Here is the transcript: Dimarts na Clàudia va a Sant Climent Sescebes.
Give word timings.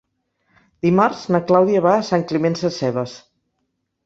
Dimarts 0.85 1.21
na 1.35 1.41
Clàudia 1.51 1.83
va 1.89 1.93
a 1.99 2.07
Sant 2.09 2.25
Climent 2.33 2.59
Sescebes. 2.63 3.15